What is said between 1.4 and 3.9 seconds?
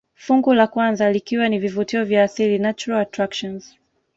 ni vivutio vya asili natural attractions